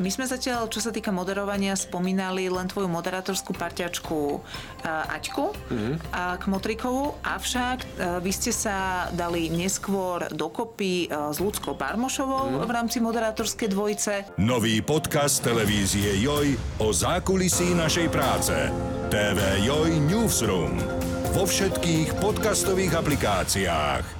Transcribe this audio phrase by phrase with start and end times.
[0.00, 5.94] My sme zatiaľ, čo sa týka moderovania, spomínali len tvoju moderátorskú parťačku uh, Aťku mm-hmm.
[6.00, 12.64] uh, Kmotrikovu, avšak uh, vy ste sa dali neskôr dokopy uh, s Ľudskou Barmošovou mm-hmm.
[12.64, 14.12] v rámci moderátorskej dvojice.
[14.40, 18.56] Nový podcast televízie Joj o zákulisí našej práce.
[19.12, 20.80] TV Joj Newsroom.
[21.36, 24.19] Vo všetkých podcastových aplikáciách.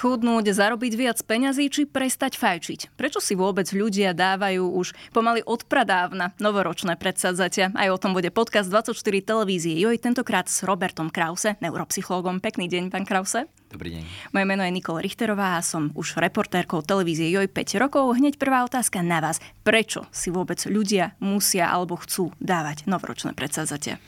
[0.00, 2.96] Schudnúť, zarobiť viac peňazí či prestať fajčiť?
[2.96, 7.68] Prečo si vôbec ľudia dávajú už pomaly odpradávna novoročné predsadzatia?
[7.76, 12.40] Aj o tom bude podcast 24 televízie Joj, tentokrát s Robertom Krause, neuropsychológom.
[12.40, 13.44] Pekný deň, pán Krause.
[13.68, 14.32] Dobrý deň.
[14.32, 18.16] Moje meno je Nikol Richterová a som už reportérkou televízie Joj 5 rokov.
[18.16, 19.36] Hneď prvá otázka na vás.
[19.60, 24.00] Prečo si vôbec ľudia musia alebo chcú dávať novoročné predsadzatia?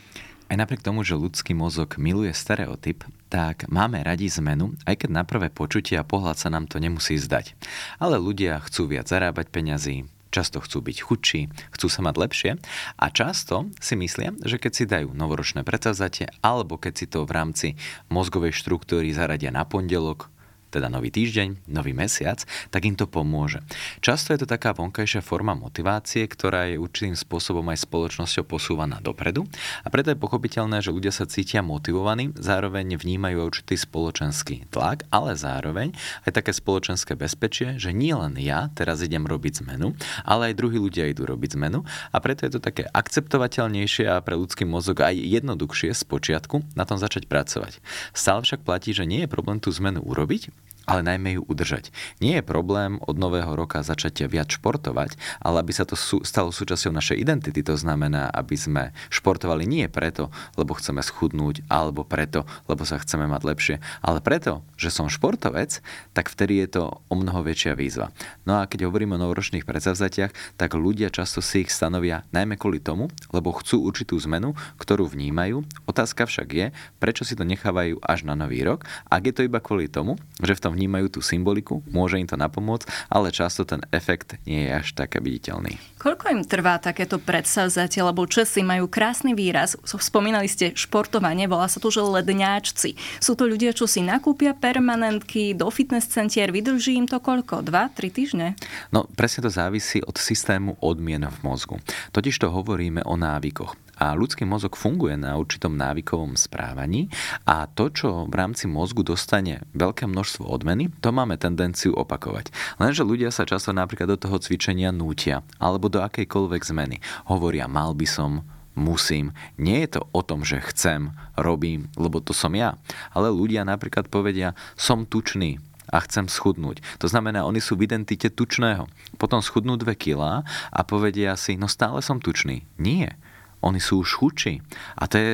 [0.49, 5.25] Aj napriek tomu, že ľudský mozog miluje stereotyp, tak máme radi zmenu, aj keď na
[5.25, 7.57] prvé počutie a pohľad sa nám to nemusí zdať.
[7.97, 11.41] Ale ľudia chcú viac zarábať peňazí, často chcú byť chudší,
[11.73, 12.51] chcú sa mať lepšie
[12.93, 17.33] a často si myslia, že keď si dajú novoročné predsavzatie alebo keď si to v
[17.33, 17.67] rámci
[18.13, 20.32] mozgovej štruktúry zaradia na pondelok,
[20.73, 22.41] teda nový týždeň, nový mesiac,
[22.73, 23.61] tak im to pomôže.
[24.01, 29.45] Často je to taká vonkajšia forma motivácie, ktorá je určitým spôsobom aj spoločnosťou posúvaná dopredu
[29.85, 35.37] a preto je pochopiteľné, že ľudia sa cítia motivovaní, zároveň vnímajú určitý spoločenský tlak, ale
[35.37, 35.93] zároveň
[36.25, 39.93] aj také spoločenské bezpečie, že nie len ja teraz idem robiť zmenu,
[40.25, 44.39] ale aj druhí ľudia idú robiť zmenu a preto je to také akceptovateľnejšie a pre
[44.39, 47.83] ľudský mozog aj jednoduchšie z počiatku na tom začať pracovať.
[48.15, 50.49] Stále však platí, že nie je problém tú zmenu urobiť,
[50.83, 51.89] ale najmä ju udržať.
[52.19, 56.51] Nie je problém od nového roka začať viac športovať, ale aby sa to sú, stalo
[56.51, 57.63] súčasťou našej identity.
[57.63, 60.29] To znamená, aby sme športovali nie preto,
[60.59, 65.79] lebo chceme schudnúť, alebo preto, lebo sa chceme mať lepšie, ale preto, že som športovec,
[66.11, 68.11] tak vtedy je to o mnoho väčšia výzva.
[68.43, 72.83] No a keď hovoríme o novoročných predsavzatiach, tak ľudia často si ich stanovia najmä kvôli
[72.83, 75.63] tomu, lebo chcú určitú zmenu, ktorú vnímajú.
[75.87, 76.65] Otázka však je,
[76.99, 80.55] prečo si to nechávajú až na nový rok, ak je to iba kvôli tomu, že
[80.57, 84.71] v tom vnímajú tú symboliku, môže im to napomôcť, ale často ten efekt nie je
[84.73, 85.77] až tak viditeľný.
[86.01, 91.79] Koľko im trvá takéto predsavzatie, lebo Česi majú krásny výraz, spomínali ste športovanie, volá sa
[91.79, 92.99] to, že ledňáčci.
[93.23, 97.63] Sú to ľudia, čo si nakúpia permanentky do fitness centier, vydrží im to koľko?
[97.63, 98.59] Dva, tri týždne?
[98.91, 101.79] No presne to závisí od systému odmien v mozgu.
[102.11, 103.79] Totiž to hovoríme o návykoch.
[104.03, 107.07] A ľudský mozog funguje na určitom návykovom správaní
[107.47, 112.51] a to, čo v rámci mozgu dostane veľké množstvo odmeny, to máme tendenciu opakovať.
[112.83, 116.99] Lenže ľudia sa často napríklad do toho cvičenia nútia alebo do akejkoľvek zmeny.
[117.31, 118.43] Hovoria, mal by som,
[118.75, 119.31] musím.
[119.55, 122.75] Nie je to o tom, že chcem, robím, lebo to som ja.
[123.15, 126.81] Ale ľudia napríklad povedia, som tučný, a chcem schudnúť.
[127.03, 128.89] To znamená, oni sú v identite tučného.
[129.19, 132.65] Potom schudnú 2 kg a povedia si, no stále som tučný.
[132.81, 133.19] Nie
[133.63, 134.59] oni sú už chudší.
[134.99, 135.33] A to je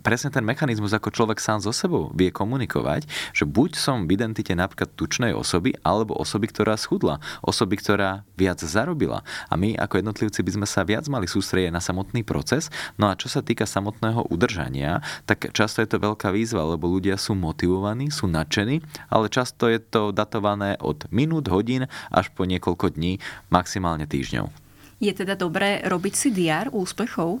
[0.00, 3.04] presne ten mechanizmus, ako človek sám so sebou vie komunikovať,
[3.36, 8.58] že buď som v identite napríklad tučnej osoby, alebo osoby, ktorá schudla, osoby, ktorá viac
[8.64, 9.22] zarobila.
[9.52, 12.72] A my ako jednotlivci by sme sa viac mali sústrediť na samotný proces.
[12.96, 17.20] No a čo sa týka samotného udržania, tak často je to veľká výzva, lebo ľudia
[17.20, 18.80] sú motivovaní, sú nadšení,
[19.12, 23.20] ale často je to datované od minút, hodín až po niekoľko dní,
[23.52, 24.48] maximálne týždňov.
[25.00, 27.40] Je teda dobré robiť si diár úspechov?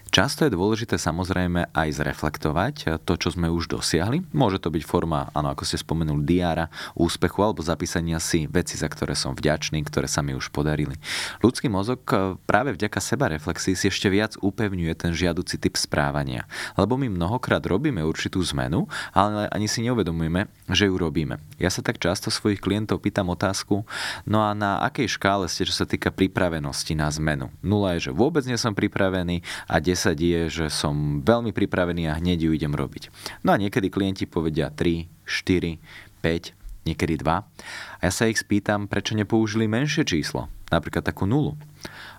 [0.11, 4.27] Často je dôležité samozrejme aj zreflektovať to, čo sme už dosiahli.
[4.35, 6.67] Môže to byť forma, áno, ako ste spomenuli, diára,
[6.99, 10.99] úspechu alebo zapísania si veci, za ktoré som vďačný, ktoré sa mi už podarili.
[11.39, 16.43] Ľudský mozog e, práve vďaka seba reflexii si ešte viac upevňuje ten žiaduci typ správania.
[16.75, 21.39] Lebo my mnohokrát robíme určitú zmenu, ale ani si neuvedomujeme, že ju robíme.
[21.55, 23.87] Ja sa tak často svojich klientov pýtam otázku,
[24.27, 27.47] no a na akej škále ste, čo sa týka pripravenosti na zmenu?
[27.63, 29.39] Nula je, že vôbec nie som pripravený
[29.71, 33.13] a 10 10 je, že som veľmi pripravený a hneď ju idem robiť.
[33.45, 35.77] No a niekedy klienti povedia 3, 4,
[36.25, 37.25] 5, niekedy 2.
[37.25, 41.53] A ja sa ich spýtam, prečo nepoužili menšie číslo, napríklad takú nulu.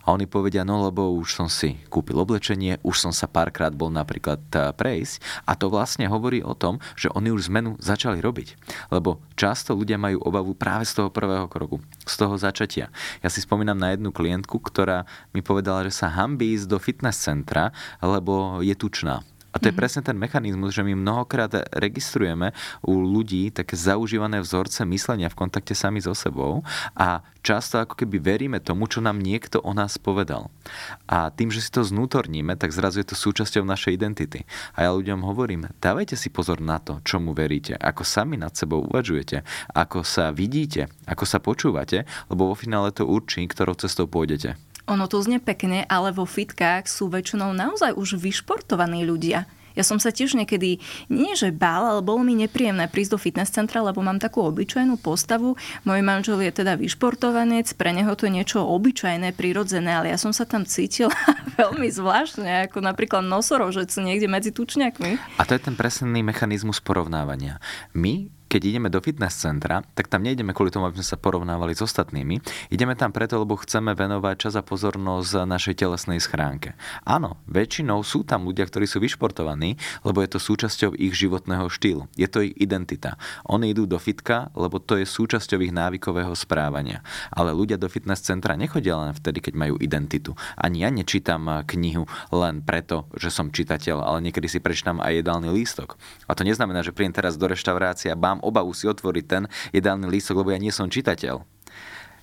[0.03, 3.87] A oni povedia, no lebo už som si kúpil oblečenie, už som sa párkrát bol
[3.87, 8.59] napríklad eh, prejsť a to vlastne hovorí o tom, že oni už zmenu začali robiť.
[8.91, 12.91] Lebo často ľudia majú obavu práve z toho prvého kroku, z toho začatia.
[13.23, 17.23] Ja si spomínam na jednu klientku, ktorá mi povedala, že sa hambí ísť do fitness
[17.23, 17.71] centra,
[18.03, 23.53] lebo je tučná A to je presne ten mechanizmus, že my mnohokrát registrujeme u ľudí
[23.53, 26.65] také zaužívané vzorce myslenia v kontakte sami so sebou
[26.97, 30.49] a často ako keby veríme tomu, čo nám niekto o nás povedal.
[31.05, 34.49] A tým, že si to znútorníme, tak zrazu je to súčasťou našej identity.
[34.73, 38.89] A ja ľuďom hovorím, dávajte si pozor na to, čomu veríte, ako sami nad sebou
[38.89, 39.45] uvažujete,
[39.77, 44.72] ako sa vidíte, ako sa počúvate, lebo vo finále to určí, ktorou cestou pôjdete.
[44.91, 49.47] Ono to znie pekne, ale vo fitkách sú väčšinou naozaj už vyšportovaní ľudia.
[49.73, 53.53] Ja som sa tiež niekedy, nie že bál, ale bolo mi nepríjemné prísť do fitness
[53.53, 55.57] centra, lebo mám takú obyčajnú postavu.
[55.89, 60.37] Môj manžel je teda vyšportovanec, pre neho to je niečo obyčajné, prirodzené, ale ja som
[60.37, 61.13] sa tam cítila
[61.61, 65.41] veľmi zvláštne, ako napríklad nosorožec niekde medzi tučňakmi.
[65.41, 67.57] A to je ten presný mechanizmus porovnávania.
[67.97, 71.73] My keď ideme do fitness centra, tak tam nejdeme kvôli tomu, aby sme sa porovnávali
[71.73, 72.45] s ostatnými.
[72.69, 76.77] Ideme tam preto, lebo chceme venovať čas a pozornosť našej telesnej schránke.
[77.09, 82.13] Áno, väčšinou sú tam ľudia, ktorí sú vyšportovaní, lebo je to súčasťou ich životného štýlu.
[82.13, 83.17] Je to ich identita.
[83.49, 87.01] Oni idú do fitka, lebo to je súčasťou ich návykového správania.
[87.33, 90.37] Ale ľudia do fitness centra nechodia len vtedy, keď majú identitu.
[90.61, 95.49] Ani ja nečítam knihu len preto, že som čitateľ, ale niekedy si prečítam aj jedálny
[95.49, 95.97] lístok.
[96.29, 100.11] A to neznamená, že príjem teraz do reštaurácie a bám obavu si otvoriť ten jedálny
[100.11, 101.41] lístok, lebo ja nie som čitateľ.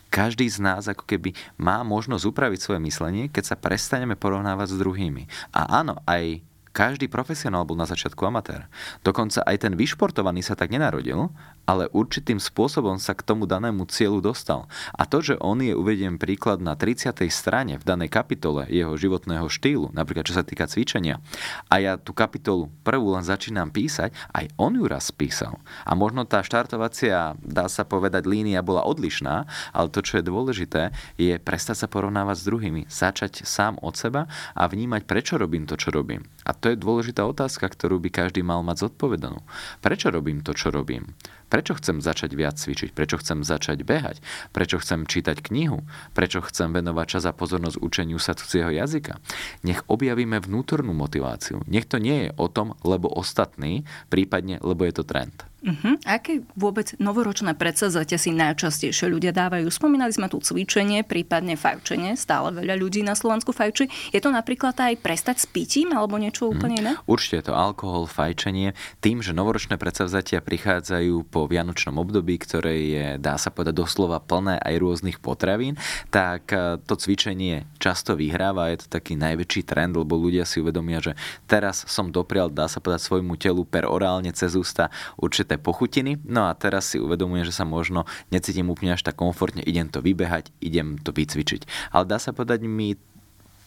[0.10, 4.81] Každý z nás ako keby má možnosť upraviť svoje myslenie, keď sa prestaneme porovnávať s
[4.81, 5.30] druhými.
[5.54, 6.42] A áno, aj
[6.79, 8.71] každý profesionál bol na začiatku amatér.
[9.03, 11.27] Dokonca aj ten vyšportovaný sa tak nenarodil,
[11.67, 14.71] ale určitým spôsobom sa k tomu danému cieľu dostal.
[14.95, 17.19] A to, že on je, uvediem príklad, na 30.
[17.27, 21.19] strane v danej kapitole jeho životného štýlu, napríklad čo sa týka cvičenia,
[21.67, 25.59] a ja tú kapitolu prvú len začínam písať, aj on ju raz písal.
[25.83, 29.43] A možno tá štartovacia, dá sa povedať, línia bola odlišná,
[29.75, 34.31] ale to, čo je dôležité, je prestať sa porovnávať s druhými, začať sám od seba
[34.55, 36.23] a vnímať, prečo robím to, čo robím.
[36.47, 39.42] A to je dôležitá otázka, ktorú by každý mal mať zodpovedanú.
[39.81, 41.18] Prečo robím to, čo robím?
[41.49, 42.93] Prečo chcem začať viac cvičiť?
[42.93, 44.21] Prečo chcem začať behať?
[44.53, 45.81] Prečo chcem čítať knihu?
[46.13, 49.17] Prečo chcem venovať čas a pozornosť učeniu sa cudzieho jazyka?
[49.65, 51.65] Nech objavíme vnútornú motiváciu.
[51.65, 55.49] Nech to nie je o tom, lebo ostatní, prípadne lebo je to trend.
[55.59, 55.99] Uh-huh.
[56.07, 59.67] Aké vôbec novoročné predsazate si najčastejšie ľudia dávajú?
[59.67, 62.15] Spomínali sme tu cvičenie, prípadne fajčenie.
[62.15, 63.91] Stále veľa ľudí na Slovensku fajči.
[64.15, 66.51] Je to napríklad aj prestať s pitím alebo niečo mhm.
[66.55, 66.91] úplne iné?
[67.03, 68.71] Určite je to alkohol, fajčenie.
[69.03, 74.57] Tým, že novoročné predsavzatia prichádzajú po vianočnom období, ktoré je, dá sa povedať, doslova plné
[74.59, 75.77] aj rôznych potravín,
[76.09, 78.74] tak e, to cvičenie často vyhráva.
[78.74, 81.13] Je to taký najväčší trend, lebo ľudia si uvedomia, že
[81.45, 86.50] teraz som doprial, dá sa povedať, svojmu telu per orálne cez ústa určité pochutiny, no
[86.50, 90.50] a teraz si uvedomujem, že sa možno necítim úplne až tak komfortne, idem to vybehať,
[90.59, 91.94] idem to vycvičiť.
[91.94, 92.97] Ale dá sa povedať, mi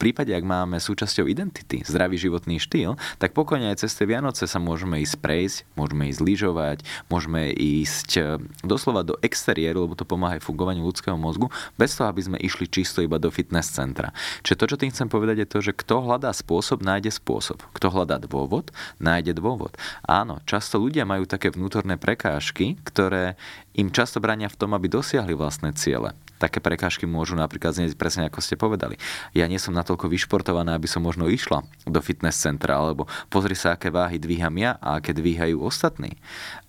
[0.02, 4.58] prípade, ak máme súčasťou identity zdravý životný štýl, tak pokojne aj cez tie Vianoce sa
[4.58, 8.22] môžeme ísť prejsť, môžeme ísť lyžovať, môžeme ísť e,
[8.66, 11.46] doslova do exteriéru, lebo to pomáha aj fungovaniu ľudského mozgu,
[11.78, 14.10] bez toho, aby sme išli čisto iba do fitness centra.
[14.42, 17.62] Čiže to, čo tým chcem povedať, je to, že kto hľadá spôsob, nájde spôsob.
[17.70, 19.78] Kto hľadá dôvod, nájde dôvod.
[20.02, 23.38] Áno, často ľudia majú také vnútorné prekážky, ktoré
[23.76, 28.26] im často brania v tom, aby dosiahli vlastné ciele také prekážky môžu napríklad znieť presne
[28.26, 28.98] ako ste povedali.
[29.30, 33.78] Ja nie som natoľko vyšportovaná, aby som možno išla do fitness centra, alebo pozri sa,
[33.78, 36.18] aké váhy dvíham ja a aké dvíhajú ostatní.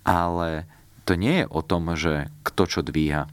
[0.05, 0.69] Ale
[1.09, 3.25] to nie je o tom, že kto čo dvíha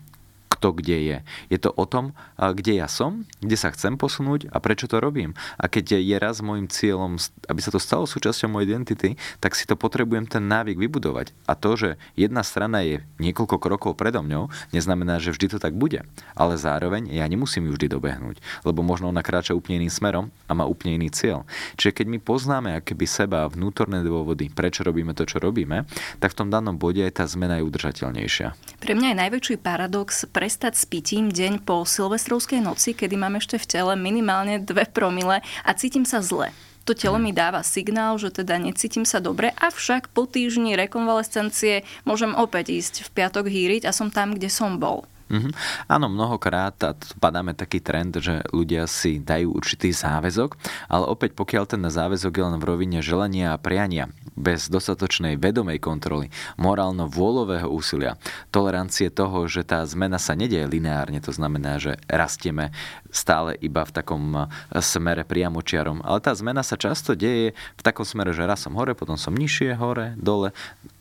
[0.60, 1.18] kto kde je.
[1.48, 5.32] Je to o tom, kde ja som, kde sa chcem posunúť a prečo to robím.
[5.56, 7.16] A keď je raz môjim cieľom,
[7.48, 11.32] aby sa to stalo súčasťou mojej identity, tak si to potrebujem ten návyk vybudovať.
[11.48, 15.72] A to, že jedna strana je niekoľko krokov predo mňou, neznamená, že vždy to tak
[15.72, 16.04] bude.
[16.36, 18.36] Ale zároveň ja nemusím ju vždy dobehnúť,
[18.68, 21.48] lebo možno ona kráča úplne iným smerom a má úplne iný cieľ.
[21.80, 25.88] Čiže keď my poznáme akéby seba vnútorné dôvody, prečo robíme to, čo robíme,
[26.20, 28.76] tak v tom danom bode aj tá zmena je udržateľnejšia.
[28.84, 33.38] Pre mňa je najväčší paradox pre prestať s pitím deň po silvestrovskej noci, kedy mám
[33.38, 36.50] ešte v tele minimálne 2 promile a cítim sa zle.
[36.90, 42.34] To telo mi dáva signál, že teda necítim sa dobre, avšak po týždni rekonvalescencie môžem
[42.34, 45.06] opäť ísť v piatok hýriť a som tam, kde som bol.
[45.30, 45.52] Mm-hmm.
[45.86, 46.74] Áno, mnohokrát
[47.22, 50.58] padáme taký trend, že ľudia si dajú určitý záväzok,
[50.90, 55.78] ale opäť pokiaľ ten záväzok je len v rovine želania a priania, bez dostatočnej vedomej
[55.78, 58.18] kontroly, morálno-vôľového úsilia,
[58.50, 62.74] tolerancie toho, že tá zmena sa nedieje lineárne, to znamená, že rastieme
[63.14, 64.42] stále iba v takom e,
[64.82, 68.98] smere priamočiarom, ale tá zmena sa často deje v takom smere, že raz som hore,
[68.98, 70.50] potom som nižšie, hore, dole.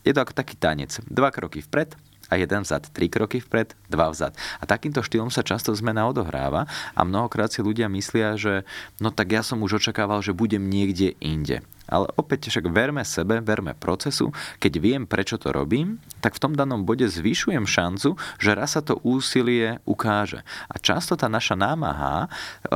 [0.05, 1.01] Je to ako taký tanec.
[1.09, 1.97] Dva kroky vpred,
[2.29, 4.37] a jeden vzad, tri kroky vpred, dva vzad.
[4.61, 8.63] A takýmto štýlom sa často zmena odohráva a mnohokrát si ľudia myslia, že
[9.01, 11.65] no tak ja som už očakával, že budem niekde inde.
[11.89, 14.29] Ale opäť však verme sebe, verme procesu.
[14.61, 18.85] Keď viem, prečo to robím, tak v tom danom bode zvyšujem šancu, že raz sa
[18.85, 20.45] to úsilie ukáže.
[20.69, 22.29] A často tá naša námaha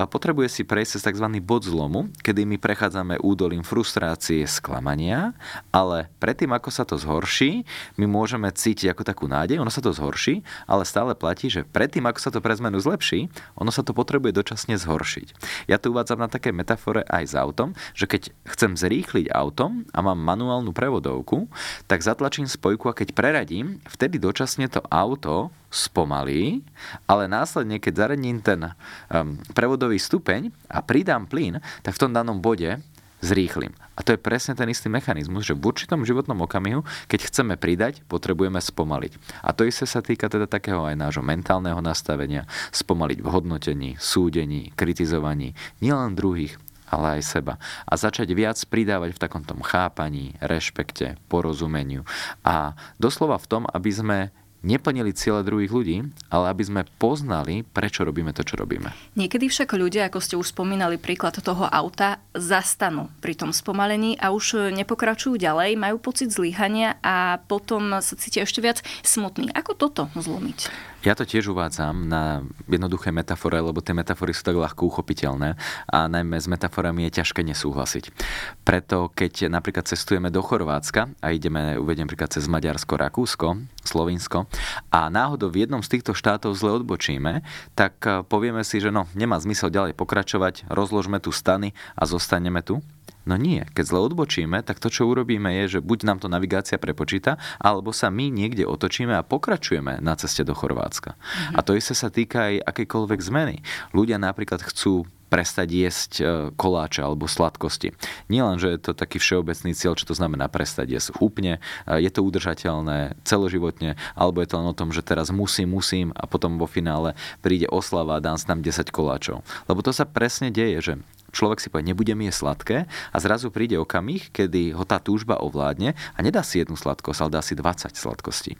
[0.10, 1.27] potrebuje si prejsť cez tzv.
[1.38, 5.38] bod zlomu, kedy my prechádzame údolím frustrácie, sklamania,
[5.70, 7.62] ale predtým, ako sa to zhorší,
[8.01, 12.10] my môžeme cítiť ako takú nádej, ono sa to zhorší, ale stále platí, že predtým,
[12.10, 15.27] ako sa to pre zmenu zlepší, ono sa to potrebuje dočasne zhoršiť.
[15.70, 19.02] Ja tu uvádzam na také metafore aj s autom, že keď chcem zrýchliť
[19.33, 21.48] autom a mám manuálnu prevodovku,
[21.89, 26.62] tak zatlačím spojku a keď preradím, vtedy dočasne to auto spomalí,
[27.10, 32.38] ale následne, keď zaradím ten um, prevodový stupeň a pridám plyn, tak v tom danom
[32.38, 32.77] bode
[33.24, 33.72] zrýchlim.
[33.95, 38.03] A to je presne ten istý mechanizmus, že v určitom životnom okamihu, keď chceme pridať,
[38.10, 39.39] potrebujeme spomaliť.
[39.45, 44.75] A to isté sa týka teda takého aj nášho mentálneho nastavenia, spomaliť v hodnotení, súdení,
[44.75, 46.60] kritizovaní, nielen druhých,
[46.93, 47.57] ale aj seba.
[47.89, 52.05] A začať viac pridávať v takomto chápaní, rešpekte, porozumeniu
[52.45, 54.17] a doslova v tom, aby sme
[54.63, 55.97] neplnili ciele druhých ľudí,
[56.31, 58.95] ale aby sme poznali, prečo robíme to, čo robíme.
[59.19, 64.31] Niekedy však ľudia, ako ste už spomínali príklad toho auta, zastanú pri tom spomalení a
[64.31, 69.51] už nepokračujú ďalej, majú pocit zlíhania a potom sa cítia ešte viac smutný.
[69.51, 70.92] Ako toto zlomiť?
[71.03, 75.60] Ja to tiež uvádzam na jednoduché metafore, lebo tie metafory sú tak ľahko uchopiteľné
[75.91, 78.15] a najmä s metaforami je ťažké nesúhlasiť.
[78.63, 84.48] Preto keď napríklad cestujeme do Chorvátska a ideme, uvediem príklad cez Maďarsko, Rakúsko, Slovinsko
[84.95, 87.43] a náhodou v jednom z týchto štátov zle odbočíme,
[87.75, 92.63] tak eh, povieme si, že no, nemá zmysel ďalej pokračovať, rozložme tu stany a zostaneme
[92.63, 92.79] tu
[93.24, 96.75] No nie, keď zle odbočíme, tak to, čo urobíme, je, že buď nám to navigácia
[96.75, 101.15] prepočíta, alebo sa my niekde otočíme a pokračujeme na ceste do Chorvátska.
[101.15, 101.56] Mhm.
[101.56, 103.56] A to isté sa týka aj akejkoľvek zmeny.
[103.96, 106.24] Ľudia napríklad chcú prestať jesť e,
[106.54, 107.98] koláče alebo sladkosti.
[108.30, 111.58] Nielen, že je to taký všeobecný cieľ, čo to znamená prestať jesť úplne,
[111.90, 116.13] e, je to udržateľné celoživotne, alebo je to len o tom, že teraz musím, musím
[116.13, 119.42] a potom vo finále príde oslava a dám si tam 10 koláčov.
[119.66, 120.94] Lebo to sa presne deje, že
[121.34, 125.98] človek si povie, nebudem jesť sladké a zrazu príde okamih, kedy ho tá túžba ovládne
[125.98, 128.54] a nedá si jednu sladkosť, ale dá si 20 sladkostí.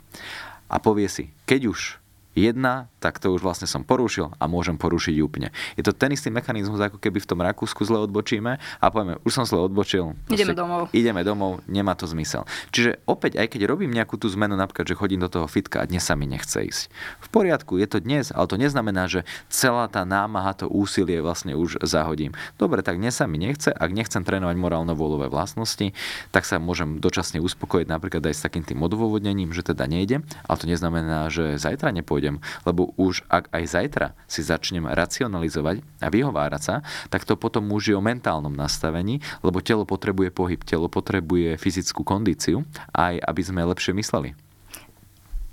[0.74, 2.03] A povie si, keď už
[2.34, 5.52] jedna, tak to už vlastne som porušil a môžem porušiť úplne.
[5.76, 9.32] Je to ten istý mechanizmus, ako keby v tom Rakúsku zle odbočíme a povieme, už
[9.32, 10.16] som zle odbočil.
[10.32, 10.88] Ideme domov.
[10.96, 12.48] Ideme domov, nemá to zmysel.
[12.72, 15.90] Čiže opäť, aj keď robím nejakú tú zmenu, napríklad, že chodím do toho fitka a
[15.90, 16.88] dnes sa mi nechce ísť.
[17.22, 21.54] V poriadku, je to dnes, ale to neznamená, že celá tá námaha, to úsilie vlastne
[21.60, 22.32] už zahodím.
[22.56, 25.92] Dobre, tak dnes sa mi nechce, ak nechcem trénovať morálno-volové vlastnosti,
[26.32, 30.58] tak sa môžem dočasne uspokojiť napríklad aj s takým tým odôvodnením, že teda nejde, ale
[30.58, 36.08] to neznamená, že zajtra nepôjde pôjdem, lebo už ak aj zajtra si začnem racionalizovať a
[36.08, 36.76] vyhovárať sa,
[37.12, 42.08] tak to potom už je o mentálnom nastavení, lebo telo potrebuje pohyb, telo potrebuje fyzickú
[42.08, 42.64] kondíciu,
[42.96, 44.32] aj aby sme lepšie mysleli.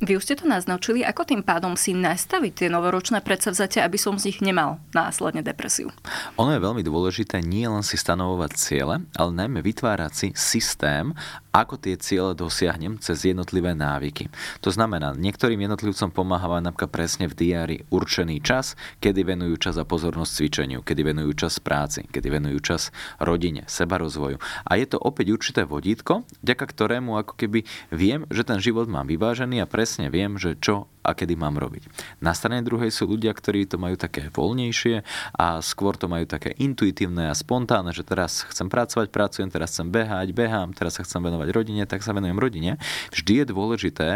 [0.00, 4.16] Vy už ste to naznačili, ako tým pádom si nastaviť tie novoročné predsavzatia, aby som
[4.16, 5.92] z nich nemal následne depresiu?
[6.40, 11.12] Ono je veľmi dôležité nie len si stanovovať ciele, ale najmä vytvárať si systém,
[11.50, 14.30] ako tie ciele dosiahnem cez jednotlivé návyky.
[14.62, 19.84] To znamená, niektorým jednotlivcom pomáha napríklad presne v diári určený čas, kedy venujú čas a
[19.86, 24.38] pozornosť cvičeniu, kedy venujú čas práci, kedy venujú čas rodine, seba rozvoju.
[24.66, 29.10] A je to opäť určité vodítko, vďaka ktorému ako keby viem, že ten život mám
[29.10, 31.88] vyvážený a presne viem, že čo a kedy mám robiť.
[32.20, 35.02] Na strane druhej sú ľudia, ktorí to majú také voľnejšie
[35.36, 39.88] a skôr to majú také intuitívne a spontánne, že teraz chcem pracovať, pracujem, teraz chcem
[39.88, 42.76] behať, behám, teraz sa chcem venovať rodine, tak sa venujem rodine.
[43.12, 44.08] Vždy je dôležité,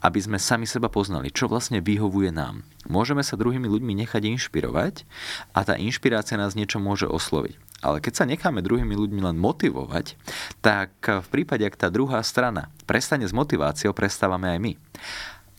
[0.00, 2.62] aby sme sami seba poznali, čo vlastne vyhovuje nám.
[2.86, 5.08] Môžeme sa druhými ľuďmi nechať inšpirovať
[5.56, 7.66] a tá inšpirácia nás niečo môže osloviť.
[7.84, 10.16] Ale keď sa necháme druhými ľuďmi len motivovať,
[10.64, 14.72] tak v prípade, ak tá druhá strana prestane s motiváciou, prestávame aj my.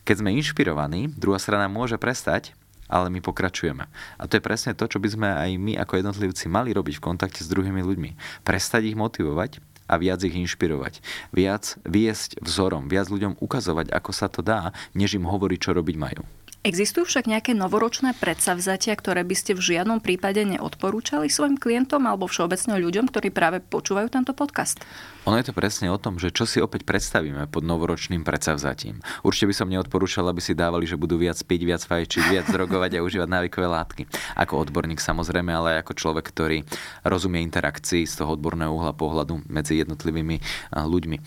[0.08, 2.56] Keď sme inšpirovaní, druhá strana môže prestať,
[2.88, 3.84] ale my pokračujeme.
[4.16, 7.04] A to je presne to, čo by sme aj my ako jednotlivci mali robiť v
[7.12, 8.40] kontakte s druhými ľuďmi.
[8.40, 11.04] Prestať ich motivovať a viac ich inšpirovať.
[11.28, 15.96] Viac viesť vzorom, viac ľuďom ukazovať, ako sa to dá, než im hovoriť, čo robiť
[16.00, 16.24] majú.
[16.66, 22.26] Existujú však nejaké novoročné predsavzatia, ktoré by ste v žiadnom prípade neodporúčali svojim klientom alebo
[22.26, 24.82] všeobecne ľuďom, ktorí práve počúvajú tento podcast?
[25.30, 28.98] Ono je to presne o tom, že čo si opäť predstavíme pod novoročným predsavzatím.
[29.22, 32.98] Určite by som neodporúčal, aby si dávali, že budú viac piť, viac fajčiť, viac drogovať
[32.98, 34.02] a užívať návykové látky.
[34.34, 36.66] Ako odborník samozrejme, ale aj ako človek, ktorý
[37.06, 40.42] rozumie interakcii z toho odborného uhla pohľadu medzi jednotlivými
[40.74, 41.18] ľuďmi.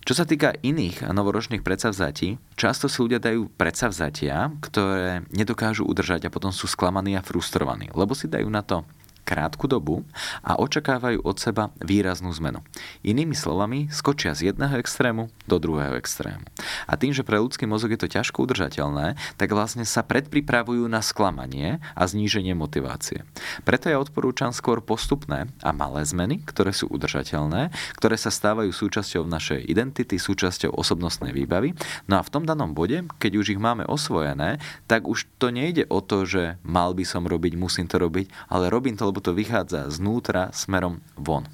[0.00, 6.32] Čo sa týka iných novoročných predsavzatí, často si ľudia dajú predsavzatia, ktoré nedokážu udržať a
[6.32, 8.82] potom sú sklamaní a frustrovaní, lebo si dajú na to
[9.30, 10.02] krátku dobu
[10.42, 12.58] a očakávajú od seba výraznú zmenu.
[13.06, 16.42] Inými slovami, skočia z jedného extrému do druhého extrému.
[16.90, 20.98] A tým, že pre ľudský mozog je to ťažko udržateľné, tak vlastne sa predpripravujú na
[20.98, 23.22] sklamanie a zníženie motivácie.
[23.62, 29.22] Preto ja odporúčam skôr postupné a malé zmeny, ktoré sú udržateľné, ktoré sa stávajú súčasťou
[29.30, 31.78] našej identity, súčasťou osobnostnej výbavy.
[32.10, 34.58] No a v tom danom bode, keď už ich máme osvojené,
[34.90, 38.72] tak už to nejde o to, že mal by som robiť, musím to robiť, ale
[38.72, 41.46] robím to, lebo to vychádza znútra smerom von.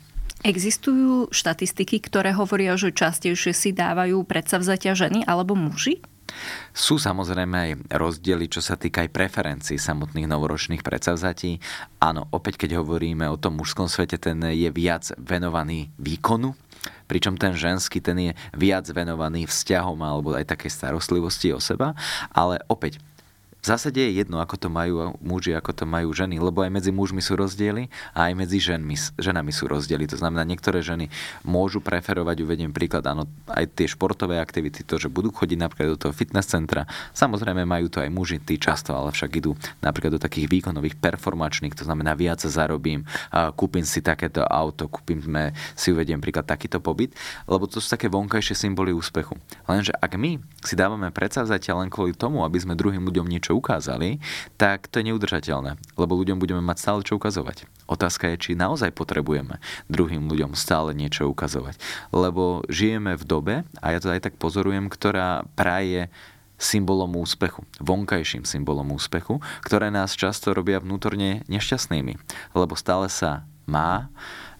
[0.46, 5.98] Existujú štatistiky, ktoré hovoria, že častejšie si dávajú predsavzatia ženy alebo muži?
[6.76, 11.62] Sú samozrejme aj rozdiely, čo sa týka aj preferencií samotných novoročných predsavzatí.
[12.02, 16.52] Áno, opäť keď hovoríme o tom mužskom svete, ten je viac venovaný výkonu,
[17.08, 21.96] pričom ten ženský, ten je viac venovaný vzťahom alebo aj takej starostlivosti o seba,
[22.34, 23.00] ale opäť
[23.66, 26.94] v zásade je jedno, ako to majú muži, ako to majú ženy, lebo aj medzi
[26.94, 30.06] mužmi sú rozdiely a aj medzi ženmi, ženami sú rozdiely.
[30.06, 31.10] To znamená, niektoré ženy
[31.42, 36.06] môžu preferovať, uvediem príklad, áno, aj tie športové aktivity, to, že budú chodiť napríklad do
[36.06, 36.86] toho fitness centra.
[37.10, 41.74] Samozrejme majú to aj muži, tí často, ale však idú napríklad do takých výkonových performačných,
[41.74, 43.02] to znamená viac zarobím,
[43.58, 45.18] kúpim si takéto auto, kúpim
[45.74, 47.10] si uvediem príklad takýto pobyt,
[47.50, 49.34] lebo to sú také vonkajšie symboly úspechu.
[49.66, 54.20] Lenže ak my si dávame predsavzatia len kvôli tomu, aby sme druhým ľuďom niečo ukázali,
[54.60, 57.64] tak to je neudržateľné, lebo ľuďom budeme mať stále čo ukazovať.
[57.88, 61.80] Otázka je, či naozaj potrebujeme druhým ľuďom stále niečo ukazovať.
[62.12, 66.12] Lebo žijeme v dobe, a ja to aj tak pozorujem, ktorá praje
[66.56, 72.16] symbolom úspechu, vonkajším symbolom úspechu, ktoré nás často robia vnútorne nešťastnými.
[72.56, 74.08] Lebo stále sa má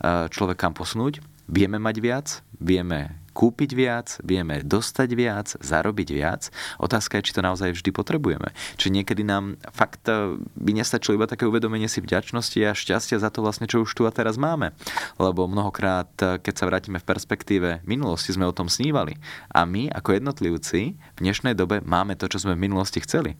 [0.00, 2.26] e, človek kam posunúť, vieme mať viac,
[2.60, 6.48] vieme kúpiť viac, vieme dostať viac, zarobiť viac.
[6.80, 8.48] Otázka je, či to naozaj vždy potrebujeme.
[8.80, 13.28] Či niekedy nám fakt eh, by nestačilo iba také uvedomenie si vďačnosti a šťastia za
[13.28, 14.72] to vlastne, čo už tu a teraz máme.
[15.20, 19.20] Lebo mnohokrát, eh, keď sa vrátime v perspektíve minulosti, sme o tom snívali.
[19.52, 23.36] A my, ako jednotlivci, v dnešnej dobe máme to, čo sme v minulosti chceli.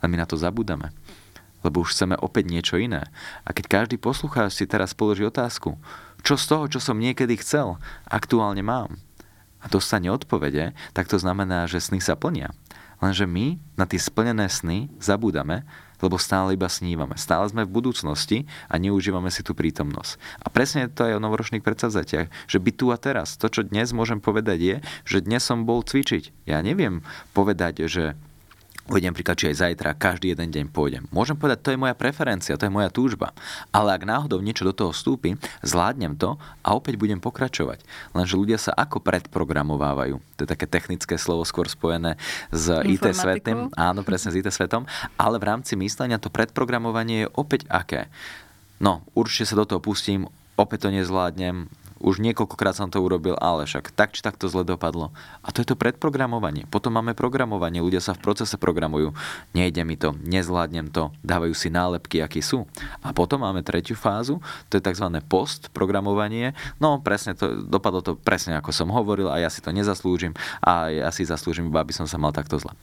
[0.00, 0.96] Len my na to zabúdame
[1.64, 3.08] lebo už chceme opäť niečo iné.
[3.48, 5.80] A keď každý poslucháč si teraz položí otázku,
[6.20, 9.00] čo z toho, čo som niekedy chcel, aktuálne mám,
[9.64, 12.52] a dostane odpovede, tak to znamená, že sny sa plnia.
[13.00, 15.64] Lenže my na tie splnené sny zabúdame,
[16.04, 17.16] lebo stále iba snívame.
[17.16, 20.20] Stále sme v budúcnosti a neužívame si tú prítomnosť.
[20.44, 23.40] A presne to aj o novoročných predsavzatiach, že byť tu a teraz.
[23.40, 24.76] To, čo dnes môžem povedať je,
[25.08, 26.44] že dnes som bol cvičiť.
[26.44, 27.00] Ja neviem
[27.32, 28.20] povedať, že
[28.84, 31.08] Uvediem príklad, či aj zajtra, každý jeden deň pôjdem.
[31.08, 33.32] Môžem povedať, to je moja preferencia, to je moja túžba.
[33.72, 37.80] Ale ak náhodou niečo do toho vstúpi, zvládnem to a opäť budem pokračovať.
[38.12, 40.20] Lenže ľudia sa ako predprogramovávajú.
[40.36, 42.20] To je také technické slovo skôr spojené
[42.52, 43.72] s IT svetom.
[43.72, 44.84] Áno, presne s IT svetom.
[45.16, 48.12] Ale v rámci myslenia to predprogramovanie je opäť aké?
[48.84, 50.28] No, určite sa do toho pustím,
[50.60, 54.66] opäť to nezvládnem, už niekoľkokrát som to urobil, ale však tak či tak to zle
[54.66, 55.14] dopadlo.
[55.44, 56.66] A to je to predprogramovanie.
[56.66, 59.14] Potom máme programovanie, ľudia sa v procese programujú.
[59.54, 62.66] Nejde mi to, nezvládnem to, dávajú si nálepky, akí sú.
[63.00, 65.06] A potom máme tretiu fázu, to je tzv.
[65.30, 66.52] postprogramovanie.
[66.82, 70.90] No presne to, dopadlo to presne ako som hovoril a ja si to nezaslúžim a
[70.90, 72.74] ja si zaslúžim iba, aby som sa mal takto zle.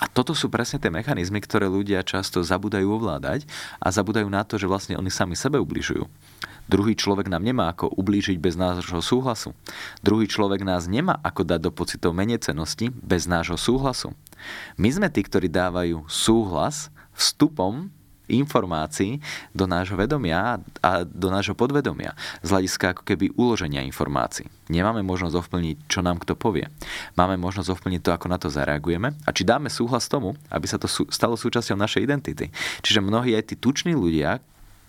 [0.00, 3.44] A toto sú presne tie mechanizmy, ktoré ľudia často zabudajú ovládať
[3.76, 6.08] a zabudajú na to, že vlastne oni sami sebe ubližujú.
[6.70, 9.50] Druhý človek nám nemá ako ublížiť bez nášho súhlasu.
[10.06, 14.14] Druhý človek nás nemá ako dať do pocitov menecenosti bez nášho súhlasu.
[14.78, 17.90] My sme tí, ktorí dávajú súhlas vstupom
[18.30, 19.18] informácií
[19.50, 22.14] do nášho vedomia a do nášho podvedomia
[22.46, 24.46] z hľadiska ako keby uloženia informácií.
[24.70, 26.70] Nemáme možnosť ovplyvniť, čo nám kto povie.
[27.18, 30.78] Máme možnosť ovplyvniť to, ako na to zareagujeme a či dáme súhlas tomu, aby sa
[30.78, 32.54] to stalo súčasťou našej identity.
[32.86, 34.38] Čiže mnohí aj tí tuční ľudia,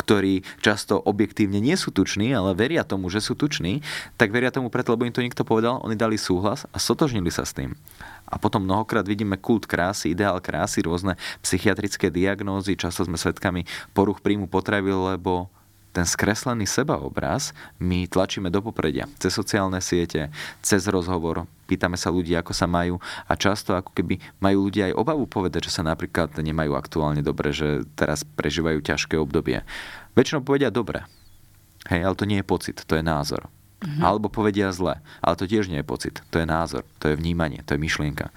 [0.02, 3.86] ktorí často objektívne nie sú tuční, ale veria tomu, že sú tuční,
[4.18, 7.46] tak veria tomu preto, lebo im to niekto povedal, oni dali súhlas a sotožnili sa
[7.46, 7.78] s tým.
[8.26, 14.26] A potom mnohokrát vidíme kult krásy, ideál krásy, rôzne psychiatrické diagnózy, často sme svedkami poruch
[14.26, 15.54] príjmu potravy, lebo
[15.92, 19.08] ten skreslený sebaobraz my tlačíme do popredia.
[19.20, 20.32] Cez sociálne siete,
[20.64, 24.98] cez rozhovor, pýtame sa ľudí, ako sa majú a často ako keby majú ľudia aj
[24.98, 29.64] obavu povedať, že sa napríklad nemajú aktuálne dobre, že teraz prežívajú ťažké obdobie.
[30.16, 31.04] Väčšinou povedia dobre.
[31.88, 33.52] Hej, ale to nie je pocit, to je názor.
[33.82, 34.06] Mm-hmm.
[34.06, 35.02] Alebo povedia zle.
[35.26, 36.22] Ale to tiež nie je pocit.
[36.30, 38.30] To je názor, to je vnímanie, to je myšlienka.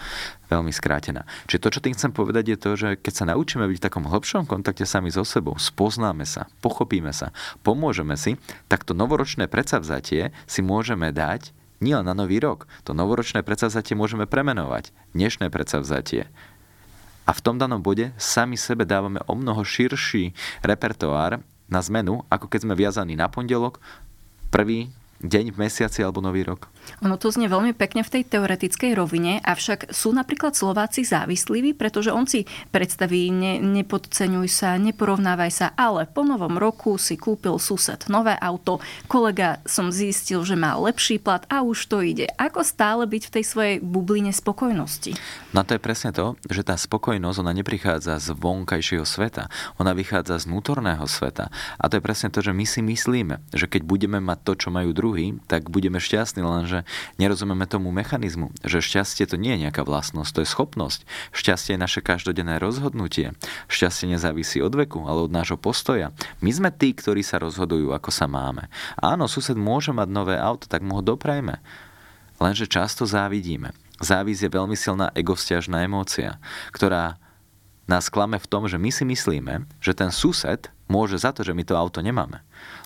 [0.49, 1.29] Veľmi skrátená.
[1.45, 4.09] Čiže to, čo tým chcem povedať, je to, že keď sa naučíme byť v takom
[4.09, 8.41] hlbšom kontakte sami so sebou, spoznáme sa, pochopíme sa, pomôžeme si,
[8.73, 11.53] tak to novoročné predsavzatie si môžeme dať
[11.85, 12.65] nielen na nový rok.
[12.89, 14.97] To novoročné predsavzatie môžeme premenovať.
[15.13, 16.33] Dnešné predsavzatie
[17.25, 22.53] a v tom danom bode sami sebe dávame o mnoho širší repertoár na zmenu, ako
[22.53, 23.81] keď sme viazaní na pondelok,
[24.53, 24.93] prvý
[25.25, 26.69] deň v mesiaci alebo nový rok.
[27.01, 32.13] Ono to znie veľmi pekne v tej teoretickej rovine, avšak sú napríklad Slováci závislí, pretože
[32.13, 38.05] on si predstaví, ne, nepodceňuj sa, neporovnávaj sa, ale po novom roku si kúpil sused
[38.13, 42.29] nové auto, kolega som zistil, že má lepší plat a už to ide.
[42.37, 45.17] Ako stále byť v tej svojej bubline spokojnosti?
[45.57, 49.49] No to je presne to, že tá spokojnosť, ona neprichádza z vonkajšieho sveta,
[49.81, 51.49] ona vychádza z vnútorného sveta.
[51.81, 54.69] A to je presne to, že my si myslíme, že keď budeme mať to, čo
[54.69, 56.83] majú druhý, druhý, tak budeme šťastní, lenže
[57.23, 61.01] nerozumieme tomu mechanizmu, že šťastie to nie je nejaká vlastnosť, to je schopnosť.
[61.31, 63.31] Šťastie je naše každodenné rozhodnutie.
[63.71, 66.11] Šťastie nezávisí od veku, ale od nášho postoja.
[66.43, 68.67] My sme tí, ktorí sa rozhodujú, ako sa máme.
[68.99, 71.63] Áno, sused môže mať nové auto, tak mu ho doprajme.
[72.43, 73.71] Lenže často závidíme.
[74.03, 76.43] Závis je veľmi silná egosťažná emócia,
[76.75, 77.23] ktorá
[77.87, 81.55] nás klame v tom, že my si myslíme, že ten sused môže za to, že
[81.55, 82.43] my to auto nemáme.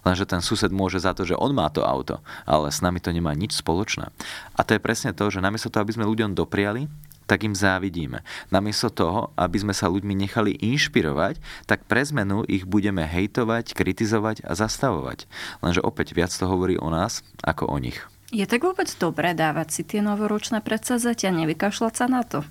[0.06, 3.10] Lenže ten sused môže za to, že on má to auto, ale s nami to
[3.10, 4.10] nemá nič spoločné.
[4.54, 6.86] A to je presne to, že namiesto toho, aby sme ľuďom dopriali,
[7.28, 8.24] tak im závidíme.
[8.48, 11.36] Namiesto toho, aby sme sa ľuďmi nechali inšpirovať,
[11.68, 15.28] tak pre zmenu ich budeme hejtovať, kritizovať a zastavovať.
[15.60, 18.00] Lenže opäť viac to hovorí o nás ako o nich.
[18.28, 22.44] Je tak vôbec dobré dávať si tie novoročné predsazatia, nevykašľať sa na to?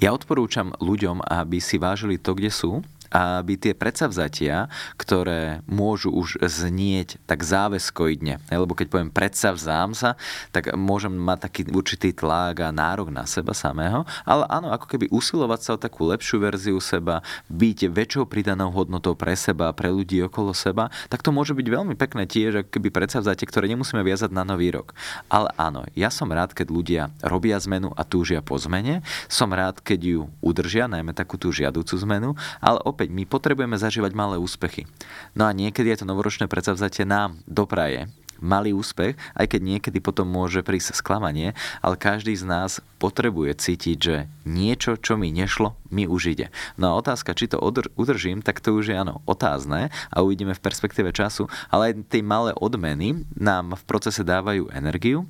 [0.00, 2.80] Ja odporúčam ľuďom, aby si vážili to, kde sú,
[3.12, 4.68] aby tie predsavzatia,
[5.00, 10.14] ktoré môžu už znieť tak záväzkoidne, lebo keď poviem predsavzám sa,
[10.52, 15.06] tak môžem mať taký určitý tlak a nárok na seba samého, ale áno, ako keby
[15.08, 20.20] usilovať sa o takú lepšiu verziu seba, byť väčšou pridanou hodnotou pre seba, pre ľudí
[20.26, 24.34] okolo seba, tak to môže byť veľmi pekné tiež, ako keby predsavzatie, ktoré nemusíme viazať
[24.34, 24.92] na nový rok.
[25.32, 29.80] Ale áno, ja som rád, keď ľudia robia zmenu a túžia po zmene, som rád,
[29.80, 34.90] keď ju udržia, najmä takú tú žiaducu zmenu, ale opäť my potrebujeme zažívať malé úspechy.
[35.38, 40.26] No a niekedy je to novoročné predsavzatie nám dopraje malý úspech, aj keď niekedy potom
[40.30, 46.06] môže prísť sklamanie, ale každý z nás potrebuje cítiť, že niečo, čo mi nešlo, mi
[46.06, 46.46] už ide.
[46.78, 47.58] No a otázka, či to
[47.98, 52.22] udržím, tak to už je áno otázne a uvidíme v perspektíve času, ale aj tie
[52.22, 55.26] malé odmeny nám v procese dávajú energiu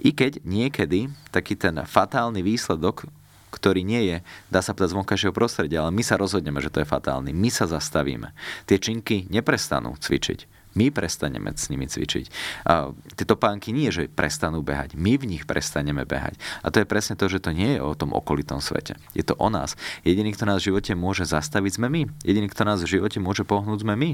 [0.00, 3.04] i keď niekedy taký ten fatálny výsledok
[3.50, 4.16] ktorý nie je,
[4.48, 7.34] dá sa povedať, z vonkajšieho prostredia, ale my sa rozhodneme, že to je fatálny.
[7.34, 8.32] My sa zastavíme.
[8.64, 10.60] Tie činky neprestanú cvičiť.
[10.78, 12.30] My prestaneme s nimi cvičiť.
[12.62, 14.94] A tie topánky nie, že prestanú behať.
[14.94, 16.38] My v nich prestaneme behať.
[16.62, 18.94] A to je presne to, že to nie je o tom okolitom svete.
[19.10, 19.74] Je to o nás.
[20.06, 22.02] Jediný, kto nás v živote môže zastaviť, sme my.
[22.22, 24.10] Jediný, kto nás v živote môže pohnúť, sme my.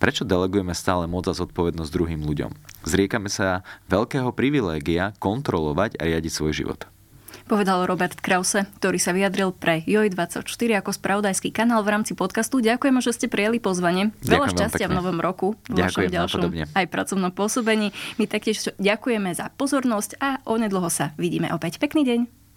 [0.00, 2.56] Prečo delegujeme stále moc a zodpovednosť druhým ľuďom?
[2.88, 3.60] Zriekame sa
[3.92, 6.88] veľkého privilégia kontrolovať a riadiť svoj život
[7.48, 12.60] povedal Robert Krause, ktorý sa vyjadril pre JOJ24 ako spravodajský kanál v rámci podcastu.
[12.60, 14.12] Ďakujem, že ste prijeli pozvanie.
[14.20, 17.96] Ďakujem Veľa šťastia v novom roku, v Ďakujem, vašom ďalšom aj pracovnom pôsobení.
[18.20, 21.80] My taktiež ďakujeme za pozornosť a onedlho sa vidíme opäť.
[21.80, 22.47] Pekný deň.